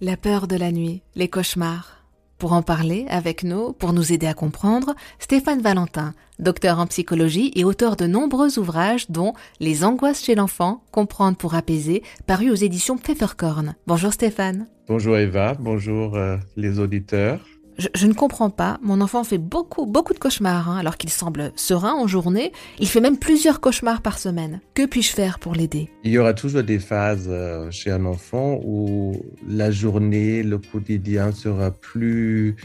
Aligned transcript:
La 0.00 0.16
peur 0.16 0.48
de 0.48 0.56
la 0.56 0.72
nuit, 0.72 1.02
les 1.14 1.28
cauchemars. 1.28 2.04
Pour 2.38 2.52
en 2.52 2.62
parler 2.62 3.06
avec 3.08 3.44
nous, 3.44 3.72
pour 3.72 3.92
nous 3.92 4.12
aider 4.12 4.26
à 4.26 4.34
comprendre, 4.34 4.96
Stéphane 5.20 5.62
Valentin, 5.62 6.14
docteur 6.40 6.80
en 6.80 6.86
psychologie 6.88 7.52
et 7.54 7.64
auteur 7.64 7.94
de 7.94 8.08
nombreux 8.08 8.58
ouvrages 8.58 9.08
dont 9.08 9.34
Les 9.60 9.84
angoisses 9.84 10.24
chez 10.24 10.34
l'enfant, 10.34 10.82
comprendre 10.90 11.36
pour 11.36 11.54
apaiser, 11.54 12.02
paru 12.26 12.50
aux 12.50 12.56
éditions 12.56 12.98
Pfefferkorn. 12.98 13.76
Bonjour 13.86 14.12
Stéphane. 14.12 14.66
Bonjour 14.88 15.16
Eva, 15.16 15.54
bonjour 15.60 16.16
euh, 16.16 16.38
les 16.56 16.80
auditeurs. 16.80 17.46
Je, 17.78 18.06
ne 18.06 18.12
comprends 18.12 18.50
pas. 18.50 18.78
Mon 18.82 19.00
enfant 19.00 19.24
fait 19.24 19.38
beaucoup, 19.38 19.86
beaucoup 19.86 20.14
de 20.14 20.18
cauchemars, 20.18 20.70
hein, 20.70 20.78
alors 20.78 20.96
qu'il 20.96 21.10
semble 21.10 21.52
serein 21.56 21.94
en 21.94 22.06
journée. 22.06 22.52
Il 22.78 22.88
fait 22.88 23.00
même 23.00 23.18
plusieurs 23.18 23.60
cauchemars 23.60 24.00
par 24.00 24.18
semaine. 24.18 24.60
Que 24.74 24.86
puis-je 24.86 25.12
faire 25.12 25.38
pour 25.38 25.54
l'aider? 25.54 25.88
Il 26.04 26.12
y 26.12 26.18
aura 26.18 26.34
toujours 26.34 26.62
des 26.62 26.78
phases 26.78 27.26
euh, 27.28 27.70
chez 27.70 27.90
un 27.90 28.04
enfant 28.04 28.60
où 28.64 29.16
la 29.48 29.70
journée, 29.70 30.42
le 30.42 30.58
quotidien 30.58 31.32
sera 31.32 31.70
plus 31.72 32.56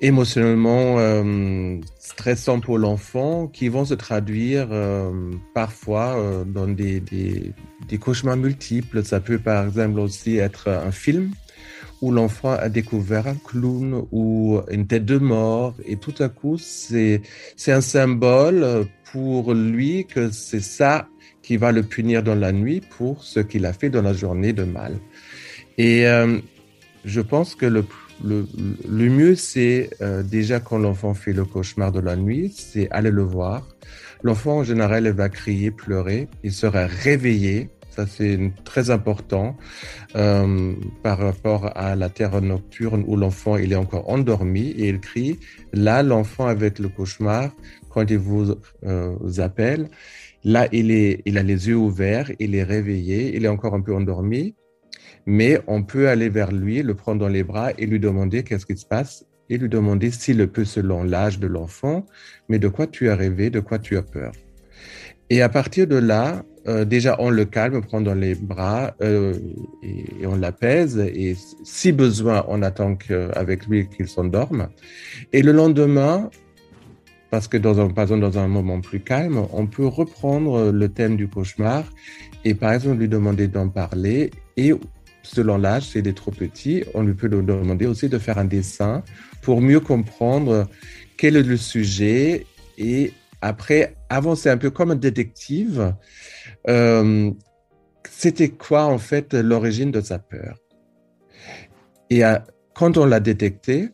émotionnellement 0.00 0.98
euh, 0.98 1.78
stressant 1.98 2.60
pour 2.60 2.78
l'enfant, 2.78 3.46
qui 3.46 3.68
vont 3.68 3.84
se 3.84 3.94
traduire 3.94 4.68
euh, 4.70 5.10
parfois 5.54 6.44
dans 6.46 6.66
des, 6.66 7.00
des 7.00 7.98
cauchemars 7.98 8.36
multiples. 8.36 9.04
Ça 9.04 9.20
peut 9.20 9.38
par 9.38 9.66
exemple 9.66 10.00
aussi 10.00 10.36
être 10.36 10.68
un 10.68 10.90
film 10.90 11.30
l'enfant 12.12 12.52
a 12.52 12.68
découvert 12.68 13.26
un 13.26 13.34
clown 13.34 14.06
ou 14.12 14.60
une 14.70 14.86
tête 14.86 15.04
de 15.04 15.18
mort 15.18 15.74
et 15.84 15.96
tout 15.96 16.14
à 16.18 16.28
coup 16.28 16.58
c'est 16.58 17.20
un 17.68 17.80
symbole 17.80 18.86
pour 19.12 19.54
lui 19.54 20.06
que 20.06 20.30
c'est 20.30 20.60
ça 20.60 21.08
qui 21.42 21.56
va 21.56 21.70
le 21.72 21.82
punir 21.82 22.22
dans 22.22 22.34
la 22.34 22.52
nuit 22.52 22.80
pour 22.80 23.22
ce 23.22 23.40
qu'il 23.40 23.66
a 23.66 23.72
fait 23.72 23.90
dans 23.90 24.02
la 24.02 24.14
journée 24.14 24.52
de 24.52 24.64
mal. 24.64 24.98
Et 25.78 26.06
euh, 26.06 26.38
je 27.04 27.20
pense 27.20 27.54
que 27.54 27.66
le, 27.66 27.84
le, 28.24 28.46
le 28.88 29.10
mieux, 29.10 29.34
c'est 29.34 29.90
euh, 30.00 30.22
déjà 30.22 30.58
quand 30.58 30.78
l'enfant 30.78 31.14
fait 31.14 31.32
le 31.32 31.44
cauchemar 31.44 31.92
de 31.92 32.00
la 32.00 32.16
nuit, 32.16 32.52
c'est 32.56 32.90
aller 32.90 33.10
le 33.10 33.22
voir. 33.22 33.68
L'enfant, 34.22 34.58
en 34.58 34.64
général, 34.64 35.06
va 35.10 35.28
crier, 35.28 35.70
pleurer, 35.70 36.28
il 36.42 36.52
sera 36.52 36.86
réveillé 36.86 37.68
ça, 37.94 38.06
c'est 38.08 38.38
très 38.64 38.90
important 38.90 39.56
euh, 40.16 40.72
par 41.04 41.18
rapport 41.18 41.70
à 41.76 41.94
la 41.94 42.08
terre 42.08 42.40
nocturne 42.42 43.04
où 43.06 43.16
l'enfant 43.16 43.56
il 43.56 43.72
est 43.72 43.76
encore 43.76 44.10
endormi 44.10 44.70
et 44.70 44.88
il 44.88 44.98
crie. 44.98 45.38
Là, 45.72 46.02
l'enfant 46.02 46.46
avec 46.46 46.80
le 46.80 46.88
cauchemar, 46.88 47.50
quand 47.90 48.10
il 48.10 48.18
vous, 48.18 48.56
euh, 48.84 49.16
appelle, 49.38 49.88
là, 50.42 50.66
il, 50.72 50.90
est, 50.90 51.22
il 51.24 51.38
a 51.38 51.44
les 51.44 51.68
yeux 51.68 51.76
ouverts, 51.76 52.32
il 52.40 52.56
est 52.56 52.64
réveillé, 52.64 53.36
il 53.36 53.44
est 53.44 53.48
encore 53.48 53.74
un 53.74 53.80
peu 53.80 53.94
endormi, 53.94 54.56
mais 55.26 55.60
on 55.68 55.84
peut 55.84 56.08
aller 56.08 56.28
vers 56.28 56.50
lui, 56.50 56.82
le 56.82 56.94
prendre 56.94 57.20
dans 57.20 57.28
les 57.28 57.44
bras 57.44 57.70
et 57.78 57.86
lui 57.86 58.00
demander 58.00 58.42
qu'est-ce 58.42 58.66
qui 58.66 58.76
se 58.76 58.86
passe 58.86 59.24
et 59.48 59.56
lui 59.56 59.68
demander 59.68 60.10
s'il 60.10 60.38
le 60.38 60.48
peut 60.48 60.64
selon 60.64 61.04
l'âge 61.04 61.38
de 61.38 61.46
l'enfant, 61.46 62.06
mais 62.48 62.58
de 62.58 62.66
quoi 62.66 62.88
tu 62.88 63.08
as 63.08 63.14
rêvé, 63.14 63.50
de 63.50 63.60
quoi 63.60 63.78
tu 63.78 63.96
as 63.96 64.02
peur? 64.02 64.32
Et 65.30 65.42
à 65.42 65.48
partir 65.48 65.86
de 65.86 65.96
là, 65.96 66.44
euh, 66.66 66.84
déjà, 66.84 67.16
on 67.18 67.30
le 67.30 67.44
calme, 67.44 67.76
on 67.76 67.80
prend 67.82 68.00
dans 68.00 68.14
les 68.14 68.34
bras 68.34 68.94
euh, 69.02 69.34
et, 69.82 70.26
on 70.26 70.36
l'apaise. 70.36 70.98
Et 70.98 71.36
si 71.62 71.92
besoin, 71.92 72.44
on 72.48 72.62
attend 72.62 72.96
avec 73.34 73.66
lui 73.66 73.88
qu'il 73.88 74.08
s'endorme. 74.08 74.68
Et 75.32 75.42
le 75.42 75.52
lendemain, 75.52 76.30
parce 77.30 77.48
que 77.48 77.56
dans 77.56 77.80
un, 77.80 77.88
par 77.88 78.04
exemple, 78.04 78.22
dans 78.22 78.38
un 78.38 78.48
moment 78.48 78.80
plus 78.80 79.00
calme, 79.00 79.46
on 79.52 79.66
peut 79.66 79.86
reprendre 79.86 80.70
le 80.70 80.88
thème 80.88 81.16
du 81.16 81.28
cauchemar 81.28 81.84
et 82.44 82.54
par 82.54 82.72
exemple 82.72 82.98
lui 82.98 83.08
demander 83.08 83.48
d'en 83.48 83.68
parler. 83.68 84.30
Et 84.56 84.72
selon 85.22 85.58
l'âge, 85.58 85.88
s'il 85.88 86.06
est 86.06 86.16
trop 86.16 86.30
petit, 86.30 86.84
on 86.94 87.02
lui 87.02 87.14
peut 87.14 87.26
lui 87.26 87.42
demander 87.42 87.86
aussi 87.86 88.08
de 88.08 88.18
faire 88.18 88.38
un 88.38 88.44
dessin 88.44 89.02
pour 89.42 89.60
mieux 89.60 89.80
comprendre 89.80 90.68
quel 91.16 91.36
est 91.36 91.42
le 91.42 91.56
sujet 91.56 92.46
et 92.78 93.12
après 93.44 93.96
avancer 94.08 94.48
un 94.48 94.56
peu 94.56 94.70
comme 94.70 94.90
un 94.90 94.96
détective 94.96 95.94
euh, 96.68 97.30
c'était 98.10 98.48
quoi 98.48 98.84
en 98.84 98.98
fait 98.98 99.34
l'origine 99.34 99.90
de 99.90 100.00
sa 100.00 100.18
peur? 100.18 100.56
Et 102.10 102.22
quand 102.74 102.96
on 102.96 103.06
l'a 103.06 103.20
détecté, 103.20 103.90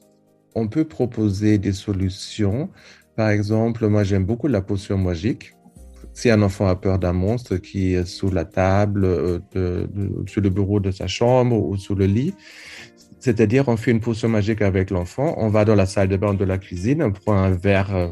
on 0.54 0.68
peut 0.68 0.84
proposer 0.84 1.58
des 1.58 1.72
solutions. 1.72 2.70
Par 3.16 3.30
exemple, 3.30 3.86
moi 3.88 4.04
j'aime 4.04 4.24
beaucoup 4.24 4.48
la 4.48 4.60
potion 4.60 4.98
magique. 4.98 5.54
Si 6.12 6.28
un 6.28 6.42
enfant 6.42 6.66
a 6.66 6.76
peur 6.76 6.98
d'un 6.98 7.12
monstre 7.12 7.56
qui 7.56 7.94
est 7.94 8.04
sous 8.04 8.30
la 8.30 8.44
table, 8.44 9.04
euh, 9.04 9.38
de, 9.52 9.88
sur 10.26 10.40
le 10.40 10.50
bureau 10.50 10.80
de 10.80 10.90
sa 10.90 11.06
chambre 11.06 11.56
ou 11.56 11.76
sous 11.76 11.94
le 11.94 12.06
lit, 12.06 12.34
c'est-à-dire 13.20 13.68
on 13.68 13.76
fait 13.76 13.92
une 13.92 14.00
potion 14.00 14.28
magique 14.28 14.60
avec 14.60 14.90
l'enfant, 14.90 15.34
on 15.38 15.48
va 15.48 15.64
dans 15.64 15.76
la 15.76 15.86
salle 15.86 16.08
de 16.08 16.16
bain 16.16 16.34
de 16.34 16.44
la 16.44 16.58
cuisine, 16.58 17.02
on 17.02 17.12
prend 17.12 17.34
un 17.34 17.50
verre 17.50 17.94
euh, 17.94 18.08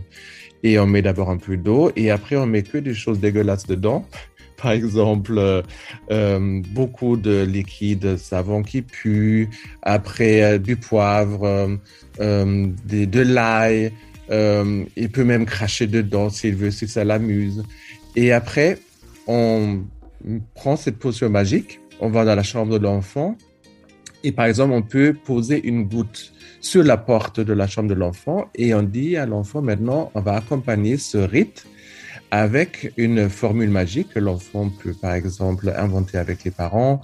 et 0.63 0.79
on 0.79 0.87
met 0.87 1.03
d'abord 1.03 1.31
un 1.31 1.37
peu 1.37 1.57
d'eau 1.57 1.91
et 1.97 2.11
après 2.11 2.37
on 2.37 2.47
met 2.47 2.63
que 2.63 2.79
des 2.79 2.95
choses 2.95 3.21
dégueulasses 3.21 3.67
dedans 3.67 4.05
par 4.63 4.73
exemple, 4.73 5.39
euh, 5.39 5.63
euh, 6.11 6.61
beaucoup 6.71 7.17
de 7.17 7.43
liquide 7.43 8.17
savon 8.17 8.63
qui 8.63 8.83
pue, 8.83 9.49
après 9.83 10.43
euh, 10.43 10.59
du 10.59 10.77
poivre, 10.77 11.79
de 12.19 13.21
l'ail, 13.21 13.93
il 14.31 15.11
peut 15.11 15.25
même 15.25 15.47
cracher 15.47 15.87
dedans 15.87 16.29
s'il 16.29 16.57
veut, 16.57 16.71
si 16.71 16.89
ça 16.89 17.05
l'amuse. 17.05 17.63
Et 18.17 18.33
après, 18.33 18.79
on 19.27 19.85
prend 20.55 20.77
cette 20.77 20.99
potion 20.99 21.31
magique, 21.31 21.81
on 22.01 22.11
va 22.11 22.25
dans 22.25 22.35
la 22.35 22.43
chambre 22.43 22.79
de 22.79 22.85
l'enfant, 22.85 23.37
et 24.25 24.33
par 24.33 24.47
exemple, 24.47 24.73
on 24.73 24.83
peut 24.83 25.13
poser 25.13 25.67
une 25.67 25.85
goutte 25.85 26.33
sur 26.61 26.83
la 26.83 26.97
porte 26.97 27.41
de 27.41 27.53
la 27.53 27.67
chambre 27.67 27.89
de 27.89 27.95
l'enfant 27.95 28.49
et 28.55 28.75
on 28.75 28.83
dit 28.83 29.17
à 29.17 29.27
l'enfant 29.27 29.63
maintenant, 29.63 30.11
on 30.15 30.21
va 30.21 30.35
accompagner 30.35 30.97
ce 30.97 31.19
rite 31.19 31.67
avec 32.31 32.93
une 32.97 33.29
formule 33.29 33.71
magique 33.71 34.11
que 34.15 34.19
l'enfant 34.19 34.71
peut, 34.83 34.93
par 34.93 35.15
exemple, 35.15 35.73
inventer 35.77 36.19
avec 36.19 36.45
les 36.45 36.51
parents. 36.51 37.01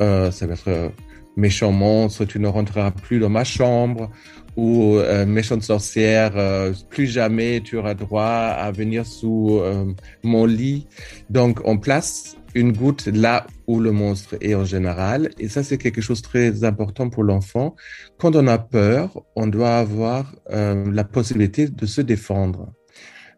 Euh, 0.00 0.30
ça 0.30 0.46
va 0.46 0.54
être 0.54 0.68
euh, 0.68 0.88
méchant 1.36 1.72
monstre, 1.72 2.24
tu 2.24 2.38
ne 2.38 2.48
rentreras 2.48 2.90
plus 2.90 3.18
dans 3.18 3.28
ma 3.28 3.44
chambre, 3.44 4.10
ou 4.56 4.96
euh, 4.96 5.24
méchante 5.24 5.62
sorcière, 5.62 6.32
euh, 6.36 6.72
plus 6.90 7.06
jamais 7.06 7.60
tu 7.60 7.76
auras 7.76 7.94
droit 7.94 8.22
à 8.22 8.70
venir 8.70 9.06
sous 9.06 9.60
euh, 9.60 9.92
mon 10.22 10.44
lit. 10.44 10.86
Donc, 11.30 11.60
on 11.64 11.78
place 11.78 12.36
une 12.54 12.72
goutte 12.72 13.06
là 13.06 13.46
où 13.66 13.80
le 13.80 13.92
monstre 13.92 14.36
est 14.42 14.54
en 14.54 14.64
général. 14.64 15.30
Et 15.38 15.48
ça, 15.48 15.62
c'est 15.62 15.78
quelque 15.78 16.02
chose 16.02 16.20
de 16.20 16.26
très 16.26 16.64
important 16.64 17.08
pour 17.08 17.24
l'enfant. 17.24 17.74
Quand 18.18 18.36
on 18.36 18.46
a 18.46 18.58
peur, 18.58 19.22
on 19.36 19.46
doit 19.46 19.78
avoir 19.78 20.34
la 20.50 21.04
possibilité 21.04 21.66
de 21.68 21.86
se 21.86 22.02
défendre 22.02 22.70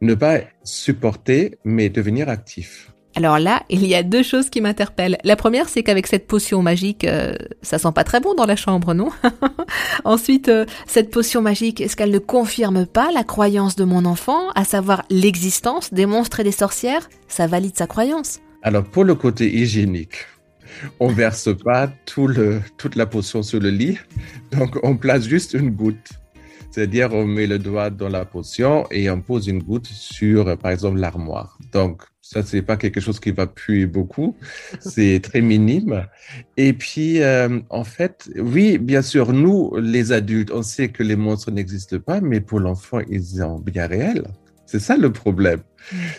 ne 0.00 0.15
pas 0.15 0.41
supporter, 0.65 1.59
mais 1.65 1.88
devenir 1.88 2.28
actif. 2.28 2.94
Alors 3.14 3.38
là, 3.38 3.62
il 3.70 3.86
y 3.86 3.94
a 3.94 4.02
deux 4.02 4.22
choses 4.22 4.50
qui 4.50 4.60
m'interpellent. 4.60 5.19
La 5.25 5.36
première, 5.36 5.69
c'est 5.69 5.82
qu'avec 5.82 6.06
cette 6.06 6.26
potion 6.26 6.62
magique, 6.62 7.04
euh, 7.04 7.34
ça 7.62 7.78
sent 7.78 7.92
pas 7.94 8.04
très 8.04 8.20
bon 8.20 8.34
dans 8.34 8.47
la 8.47 8.56
chambre, 8.56 8.94
non? 8.94 9.10
Ensuite, 10.04 10.48
euh, 10.48 10.64
cette 10.86 11.10
potion 11.10 11.42
magique, 11.42 11.80
est-ce 11.80 11.97
qu'elle 11.97 12.10
ne 12.10 12.19
confirme 12.19 12.86
pas 12.86 13.10
la 13.12 13.25
croyance 13.25 13.76
de 13.76 13.84
mon 13.84 14.04
enfant, 14.04 14.50
à 14.54 14.64
savoir 14.64 15.04
l'existence 15.10 15.92
des 15.92 16.06
monstres 16.06 16.41
et 16.41 16.44
des 16.44 16.52
sorcières? 16.52 17.08
Ça 17.28 17.47
valide 17.47 17.76
sa 17.76 17.86
croyance. 17.86 18.41
Alors 18.62 18.84
pour 18.84 19.04
le 19.04 19.14
côté 19.14 19.54
hygiénique, 19.54 20.26
on 20.98 21.08
verse 21.08 21.50
pas 21.64 21.88
tout 22.06 22.26
le, 22.26 22.60
toute 22.78 22.96
la 22.96 23.06
potion 23.06 23.42
sur 23.42 23.60
le 23.60 23.70
lit, 23.70 23.98
donc 24.52 24.78
on 24.82 24.96
place 24.96 25.28
juste 25.28 25.52
une 25.52 25.70
goutte. 25.70 26.10
C'est-à-dire, 26.75 27.12
on 27.12 27.25
met 27.25 27.47
le 27.47 27.61
doigt 27.61 27.89
dans 27.89 28.09
la 28.09 28.25
potion 28.25 28.85
et 28.91 29.09
on 29.09 29.21
pose 29.21 29.47
une 29.47 29.62
goutte 29.62 29.87
sur, 29.87 30.59
par 30.59 30.73
exemple, 30.73 30.99
l'armoire. 30.99 31.57
Donc, 31.71 32.03
ça, 32.21 32.43
c'est 32.43 32.62
pas 32.62 32.77
quelque 32.77 33.01
chose 33.01 33.21
qui 33.21 33.31
va 33.31 33.47
puer 33.47 33.87
beaucoup. 33.87 34.35
C'est 34.81 35.21
très 35.23 35.41
minime. 35.41 36.05
Et 36.56 36.73
puis, 36.73 37.23
euh, 37.23 37.61
en 37.71 37.85
fait, 37.85 38.29
oui, 38.37 38.79
bien 38.79 39.03
sûr, 39.03 39.32
nous, 39.32 39.76
les 39.76 40.11
adultes, 40.11 40.50
on 40.53 40.65
sait 40.65 40.88
que 40.88 41.05
les 41.05 41.15
monstres 41.15 41.53
n'existent 41.53 42.00
pas, 42.00 42.21
mais 42.21 42.41
pour 42.41 42.59
l'enfant, 42.59 42.99
ils 43.09 43.25
sont 43.25 43.61
bien 43.61 43.87
réels. 43.87 44.27
C'est 44.67 44.81
ça 44.81 44.97
le 44.97 45.12
problème. 45.12 45.61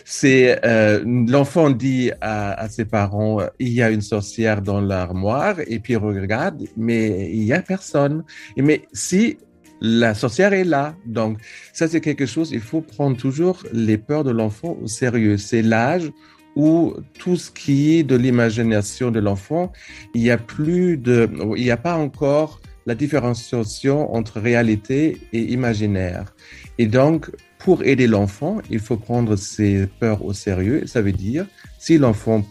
C'est 0.06 0.64
euh, 0.64 1.02
l'enfant 1.04 1.68
dit 1.68 2.12
à, 2.22 2.52
à, 2.52 2.68
ses 2.70 2.84
parents 2.84 3.40
il 3.58 3.72
y 3.72 3.82
a 3.82 3.90
une 3.90 4.00
sorcière 4.00 4.62
dans 4.62 4.80
l'armoire 4.80 5.56
et 5.66 5.80
puis 5.80 5.96
regarde 5.96 6.62
mais 6.76 7.28
il 7.32 7.42
y 7.42 7.52
a 7.52 7.60
personne. 7.60 8.22
Et 8.56 8.62
mais 8.62 8.82
si 8.92 9.38
la 9.80 10.14
sorcière 10.14 10.52
est 10.52 10.64
là. 10.64 10.94
Donc, 11.04 11.38
ça, 11.72 11.88
c'est 11.88 12.00
quelque 12.00 12.26
chose, 12.26 12.50
il 12.52 12.60
faut 12.60 12.80
prendre 12.80 13.16
toujours 13.16 13.62
les 13.72 13.98
peurs 13.98 14.24
de 14.24 14.30
l'enfant 14.30 14.76
au 14.82 14.86
sérieux. 14.86 15.36
C'est 15.36 15.62
l'âge 15.62 16.10
où 16.54 16.94
tout 17.18 17.36
ce 17.36 17.50
qui 17.50 17.96
est 17.96 18.02
de 18.02 18.16
l'imagination 18.16 19.10
de 19.10 19.20
l'enfant, 19.20 19.72
il 20.14 20.22
n'y 20.22 20.30
a 20.30 20.38
plus 20.38 20.96
de, 20.96 21.28
il 21.56 21.62
n'y 21.62 21.70
a 21.70 21.76
pas 21.76 21.96
encore 21.96 22.60
la 22.86 22.94
différenciation 22.94 24.14
entre 24.14 24.40
réalité 24.40 25.18
et 25.32 25.40
imaginaire. 25.52 26.34
Et 26.78 26.86
donc, 26.86 27.30
pour 27.58 27.82
aider 27.82 28.06
l'enfant, 28.06 28.60
il 28.70 28.78
faut 28.78 28.96
prendre 28.96 29.36
ses 29.36 29.86
peurs 29.98 30.24
au 30.24 30.32
sérieux. 30.32 30.86
Ça 30.86 31.02
veut 31.02 31.12
dire, 31.12 31.46
si 31.78 31.98
l'enfant 31.98 32.46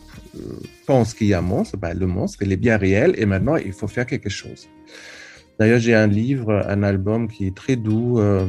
pense 0.85 1.13
qu'il 1.13 1.27
y 1.27 1.33
a 1.33 1.39
un 1.39 1.41
monstre, 1.41 1.77
ben, 1.77 1.97
le 1.97 2.05
monstre, 2.05 2.39
il 2.41 2.51
est 2.51 2.57
bien 2.57 2.77
réel 2.77 3.15
et 3.17 3.25
maintenant, 3.25 3.55
il 3.55 3.71
faut 3.71 3.87
faire 3.87 4.05
quelque 4.05 4.29
chose. 4.29 4.67
D'ailleurs, 5.59 5.79
j'ai 5.79 5.95
un 5.95 6.07
livre, 6.07 6.63
un 6.67 6.83
album 6.83 7.27
qui 7.27 7.47
est 7.47 7.55
très 7.55 7.75
doux, 7.75 8.19
euh, 8.19 8.47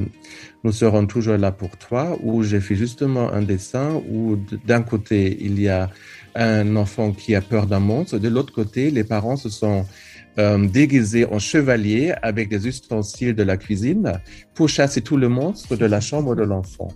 Nous 0.64 0.73
serons 0.73 1.06
toujours 1.06 1.37
là 1.37 1.53
pour 1.53 1.76
toi, 1.76 2.19
où 2.23 2.43
j'ai 2.43 2.61
fait 2.61 2.75
justement 2.75 3.32
un 3.32 3.43
dessin 3.43 4.03
où 4.11 4.37
d'un 4.67 4.82
côté, 4.82 5.37
il 5.41 5.61
y 5.61 5.69
a 5.69 5.91
un 6.35 6.76
enfant 6.76 7.12
qui 7.12 7.35
a 7.37 7.41
peur 7.41 7.67
d'un 7.67 7.81
monstre, 7.81 8.19
de 8.19 8.29
l'autre 8.29 8.53
côté, 8.53 8.91
les 8.91 9.05
parents 9.05 9.37
se 9.37 9.49
sont 9.49 9.87
euh, 10.38 10.67
déguisés 10.69 11.27
en 11.27 11.38
chevalier 11.38 12.15
avec 12.23 12.49
des 12.49 12.67
ustensiles 12.67 13.35
de 13.35 13.43
la 13.43 13.56
cuisine 13.56 14.21
pour 14.55 14.69
chasser 14.69 15.00
tout 15.00 15.17
le 15.17 15.29
monstre 15.29 15.77
de 15.77 15.87
la 15.87 16.00
chambre 16.00 16.35
de 16.35 16.43
l'enfant. 16.43 16.88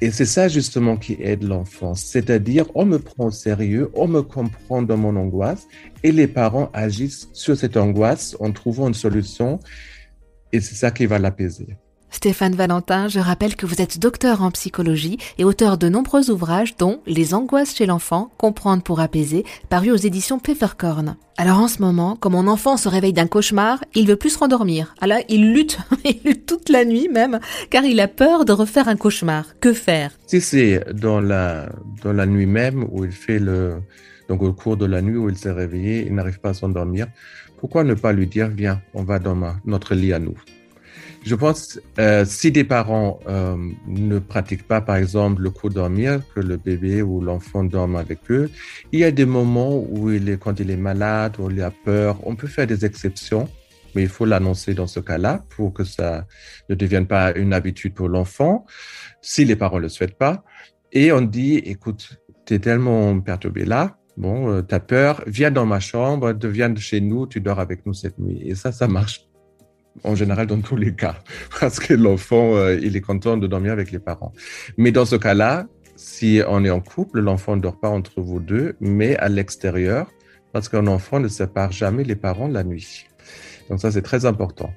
Et 0.00 0.10
c'est 0.10 0.26
ça 0.26 0.46
justement 0.46 0.96
qui 0.96 1.16
aide 1.20 1.42
l'enfant, 1.42 1.94
c'est-à-dire 1.94 2.66
on 2.74 2.84
me 2.84 2.98
prend 2.98 3.26
au 3.26 3.30
sérieux, 3.32 3.90
on 3.94 4.06
me 4.06 4.22
comprend 4.22 4.82
dans 4.82 4.96
mon 4.96 5.16
angoisse 5.16 5.66
et 6.04 6.12
les 6.12 6.28
parents 6.28 6.70
agissent 6.72 7.28
sur 7.32 7.56
cette 7.56 7.76
angoisse 7.76 8.36
en 8.38 8.52
trouvant 8.52 8.86
une 8.88 8.94
solution 8.94 9.58
et 10.52 10.60
c'est 10.60 10.76
ça 10.76 10.90
qui 10.92 11.06
va 11.06 11.18
l'apaiser. 11.18 11.76
Stéphane 12.10 12.54
Valentin, 12.54 13.06
je 13.08 13.20
rappelle 13.20 13.54
que 13.54 13.66
vous 13.66 13.80
êtes 13.80 13.98
docteur 13.98 14.42
en 14.42 14.50
psychologie 14.50 15.18
et 15.36 15.44
auteur 15.44 15.78
de 15.78 15.88
nombreux 15.88 16.30
ouvrages 16.30 16.76
dont 16.76 17.00
Les 17.06 17.34
angoisses 17.34 17.74
chez 17.74 17.86
l'enfant, 17.86 18.30
comprendre 18.38 18.82
pour 18.82 19.00
apaiser, 19.00 19.44
paru 19.68 19.90
aux 19.90 19.96
éditions 19.96 20.38
Pfefferkorn. 20.38 21.16
Alors 21.36 21.58
en 21.58 21.68
ce 21.68 21.80
moment, 21.82 22.16
quand 22.18 22.30
mon 22.30 22.48
enfant 22.48 22.76
se 22.76 22.88
réveille 22.88 23.12
d'un 23.12 23.26
cauchemar, 23.26 23.84
il 23.94 24.06
veut 24.08 24.16
plus 24.16 24.30
se 24.30 24.38
rendormir. 24.38 24.94
Alors 25.00 25.18
il 25.28 25.52
lutte, 25.52 25.78
il 26.04 26.18
lutte 26.24 26.46
toute 26.46 26.70
la 26.70 26.84
nuit 26.84 27.08
même, 27.08 27.38
car 27.70 27.84
il 27.84 28.00
a 28.00 28.08
peur 28.08 28.44
de 28.44 28.52
refaire 28.52 28.88
un 28.88 28.96
cauchemar. 28.96 29.58
Que 29.60 29.72
faire? 29.72 30.10
Si 30.26 30.40
c'est 30.40 30.84
dans 30.94 31.20
la, 31.20 31.68
dans 32.02 32.12
la 32.12 32.26
nuit 32.26 32.46
même 32.46 32.86
où 32.90 33.04
il 33.04 33.12
fait 33.12 33.38
le, 33.38 33.76
donc 34.28 34.42
au 34.42 34.52
cours 34.52 34.76
de 34.76 34.86
la 34.86 35.02
nuit 35.02 35.16
où 35.16 35.28
il 35.28 35.36
s'est 35.36 35.52
réveillé, 35.52 36.06
il 36.06 36.14
n'arrive 36.14 36.40
pas 36.40 36.50
à 36.50 36.54
s'endormir, 36.54 37.06
pourquoi 37.58 37.84
ne 37.84 37.94
pas 37.94 38.12
lui 38.12 38.26
dire, 38.26 38.48
viens, 38.48 38.80
on 38.94 39.04
va 39.04 39.18
dans 39.18 39.36
notre 39.64 39.94
lit 39.94 40.12
à 40.12 40.18
nous 40.18 40.36
je 41.24 41.34
pense, 41.34 41.80
euh, 41.98 42.24
si 42.24 42.52
des 42.52 42.64
parents 42.64 43.20
euh, 43.28 43.56
ne 43.86 44.18
pratiquent 44.18 44.66
pas, 44.66 44.80
par 44.80 44.96
exemple, 44.96 45.42
le 45.42 45.50
coup 45.50 45.68
dormir, 45.68 46.22
que 46.34 46.40
le 46.40 46.56
bébé 46.56 47.02
ou 47.02 47.20
l'enfant 47.20 47.64
dorme 47.64 47.96
avec 47.96 48.18
eux, 48.30 48.50
il 48.92 49.00
y 49.00 49.04
a 49.04 49.10
des 49.10 49.26
moments 49.26 49.76
où 49.76 50.10
il 50.10 50.28
est, 50.28 50.38
quand 50.38 50.60
il 50.60 50.70
est 50.70 50.76
malade 50.76 51.36
ou 51.38 51.50
il 51.50 51.60
a 51.60 51.70
peur, 51.70 52.18
on 52.26 52.36
peut 52.36 52.46
faire 52.46 52.66
des 52.66 52.84
exceptions, 52.84 53.48
mais 53.94 54.02
il 54.02 54.08
faut 54.08 54.24
l'annoncer 54.24 54.74
dans 54.74 54.86
ce 54.86 55.00
cas-là 55.00 55.44
pour 55.50 55.72
que 55.72 55.84
ça 55.84 56.26
ne 56.68 56.74
devienne 56.74 57.06
pas 57.06 57.32
une 57.32 57.52
habitude 57.52 57.94
pour 57.94 58.08
l'enfant, 58.08 58.64
si 59.20 59.44
les 59.44 59.56
parents 59.56 59.76
ne 59.76 59.82
le 59.82 59.88
souhaitent 59.88 60.18
pas. 60.18 60.44
Et 60.92 61.12
on 61.12 61.20
dit, 61.20 61.56
écoute, 61.56 62.18
tu 62.46 62.54
es 62.54 62.58
tellement 62.58 63.18
perturbé 63.20 63.64
là, 63.64 63.98
bon, 64.16 64.50
euh, 64.50 64.62
tu 64.62 64.74
as 64.74 64.80
peur, 64.80 65.22
viens 65.26 65.50
dans 65.50 65.66
ma 65.66 65.80
chambre, 65.80 66.32
viens 66.44 66.74
chez 66.76 67.00
nous, 67.00 67.26
tu 67.26 67.40
dors 67.40 67.60
avec 67.60 67.84
nous 67.86 67.92
cette 67.92 68.18
nuit. 68.18 68.40
Et 68.44 68.54
ça, 68.54 68.72
ça 68.72 68.88
marche 68.88 69.27
en 70.04 70.14
général 70.14 70.46
dans 70.46 70.60
tous 70.60 70.76
les 70.76 70.94
cas, 70.94 71.16
parce 71.60 71.78
que 71.78 71.94
l'enfant, 71.94 72.54
euh, 72.54 72.78
il 72.80 72.96
est 72.96 73.00
content 73.00 73.36
de 73.36 73.46
dormir 73.46 73.72
avec 73.72 73.90
les 73.90 73.98
parents. 73.98 74.32
Mais 74.76 74.92
dans 74.92 75.04
ce 75.04 75.16
cas-là, 75.16 75.66
si 75.96 76.40
on 76.46 76.64
est 76.64 76.70
en 76.70 76.80
couple, 76.80 77.20
l'enfant 77.20 77.56
ne 77.56 77.60
dort 77.60 77.78
pas 77.78 77.88
entre 77.88 78.20
vous 78.20 78.40
deux, 78.40 78.76
mais 78.80 79.16
à 79.16 79.28
l'extérieur, 79.28 80.10
parce 80.52 80.68
qu'un 80.68 80.86
enfant 80.86 81.20
ne 81.20 81.28
sépare 81.28 81.72
jamais 81.72 82.04
les 82.04 82.16
parents 82.16 82.48
la 82.48 82.64
nuit. 82.64 83.06
Donc 83.68 83.80
ça, 83.80 83.90
c'est 83.90 84.02
très 84.02 84.24
important. 84.24 84.72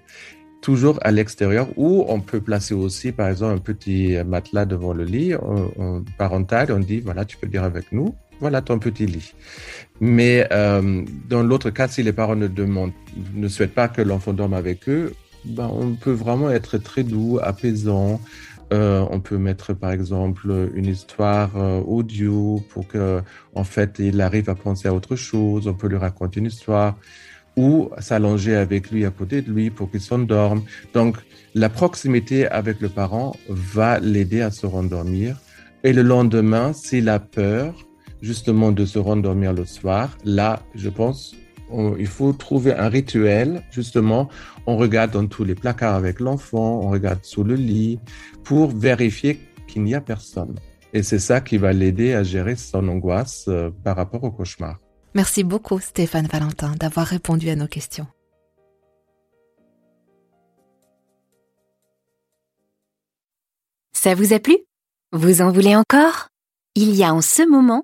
Toujours 0.61 0.99
à 1.01 1.11
l'extérieur, 1.11 1.69
ou 1.77 2.05
on 2.07 2.19
peut 2.19 2.41
placer 2.41 2.73
aussi, 2.73 3.11
par 3.11 3.29
exemple, 3.29 3.53
un 3.53 3.57
petit 3.59 4.17
matelas 4.25 4.65
devant 4.65 4.93
le 4.93 5.05
lit 5.05 5.33
parental. 6.17 6.71
On 6.71 6.79
dit, 6.79 6.99
voilà, 6.99 7.25
tu 7.25 7.37
peux 7.37 7.47
dire 7.47 7.63
avec 7.63 7.91
nous 7.91 8.13
voilà 8.41 8.61
ton 8.61 8.79
petit 8.79 9.05
lit. 9.05 9.33
Mais 10.01 10.47
euh, 10.51 11.05
dans 11.29 11.43
l'autre 11.43 11.69
cas, 11.69 11.87
si 11.87 12.03
les 12.03 12.11
parents 12.11 12.35
ne 12.35 12.47
demandent, 12.47 12.91
ne 13.35 13.47
souhaitent 13.47 13.75
pas 13.75 13.87
que 13.87 14.01
l'enfant 14.01 14.33
dorme 14.33 14.55
avec 14.55 14.89
eux, 14.89 15.13
ben, 15.45 15.69
on 15.71 15.93
peut 15.93 16.11
vraiment 16.11 16.49
être 16.49 16.77
très 16.77 17.03
doux, 17.03 17.39
apaisant. 17.41 18.19
Euh, 18.73 19.05
on 19.11 19.19
peut 19.19 19.37
mettre 19.37 19.73
par 19.73 19.91
exemple 19.91 20.69
une 20.73 20.85
histoire 20.85 21.57
euh, 21.57 21.81
audio 21.81 22.63
pour 22.69 22.87
que 22.87 23.21
en 23.53 23.65
fait 23.65 23.99
il 23.99 24.21
arrive 24.21 24.49
à 24.49 24.55
penser 24.55 24.87
à 24.87 24.93
autre 24.93 25.15
chose. 25.15 25.67
On 25.67 25.73
peut 25.73 25.87
lui 25.87 25.97
raconter 25.97 26.39
une 26.39 26.45
histoire 26.47 26.97
ou 27.57 27.89
s'allonger 27.99 28.55
avec 28.55 28.89
lui 28.91 29.05
à 29.05 29.11
côté 29.11 29.41
de 29.41 29.51
lui 29.51 29.69
pour 29.69 29.91
qu'il 29.91 30.01
s'endorme. 30.01 30.63
Donc 30.93 31.17
la 31.53 31.69
proximité 31.69 32.47
avec 32.47 32.79
le 32.79 32.89
parent 32.89 33.35
va 33.49 33.99
l'aider 33.99 34.41
à 34.41 34.51
se 34.51 34.65
rendormir. 34.65 35.37
Et 35.83 35.93
le 35.93 36.01
lendemain, 36.03 36.73
s'il 36.73 37.09
a 37.09 37.19
peur, 37.19 37.73
justement 38.21 38.71
de 38.71 38.85
se 38.85 38.99
rendormir 38.99 39.53
le 39.53 39.65
soir, 39.65 40.17
là, 40.23 40.61
je 40.75 40.89
pense, 40.89 41.35
il 41.97 42.07
faut 42.07 42.33
trouver 42.33 42.73
un 42.73 42.89
rituel, 42.89 43.63
justement, 43.71 44.29
on 44.65 44.77
regarde 44.77 45.11
dans 45.11 45.27
tous 45.27 45.43
les 45.43 45.55
placards 45.55 45.95
avec 45.95 46.19
l'enfant, 46.19 46.81
on 46.83 46.89
regarde 46.89 47.23
sous 47.23 47.43
le 47.43 47.55
lit, 47.55 47.99
pour 48.43 48.71
vérifier 48.71 49.39
qu'il 49.67 49.83
n'y 49.83 49.95
a 49.95 50.01
personne. 50.01 50.55
Et 50.93 51.03
c'est 51.03 51.19
ça 51.19 51.39
qui 51.39 51.57
va 51.57 51.71
l'aider 51.71 52.13
à 52.13 52.23
gérer 52.23 52.55
son 52.55 52.87
angoisse 52.89 53.45
euh, 53.47 53.69
par 53.83 53.95
rapport 53.95 54.23
au 54.23 54.31
cauchemar. 54.31 54.77
Merci 55.15 55.43
beaucoup 55.43 55.79
Stéphane 55.79 56.27
Valentin 56.27 56.73
d'avoir 56.77 57.07
répondu 57.07 57.49
à 57.49 57.55
nos 57.55 57.67
questions. 57.67 58.07
Ça 63.93 64.15
vous 64.15 64.33
a 64.33 64.39
plu? 64.39 64.57
Vous 65.11 65.41
en 65.41 65.51
voulez 65.51 65.75
encore? 65.75 66.29
Il 66.75 66.95
y 66.95 67.03
a 67.03 67.13
en 67.13 67.21
ce 67.21 67.47
moment 67.47 67.83